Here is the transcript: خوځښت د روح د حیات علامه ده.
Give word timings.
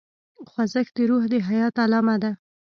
خوځښت 0.51 0.93
د 0.97 0.99
روح 1.09 1.23
د 1.31 1.33
حیات 1.47 1.75
علامه 1.83 2.15
ده. 2.23 2.31